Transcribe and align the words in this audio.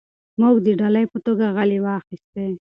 موږ 0.39 0.55
د 0.65 0.67
ډالۍ 0.79 1.05
په 1.11 1.17
توګه 1.25 1.45
غالۍ 1.55 1.79
واخیستې. 1.81 2.47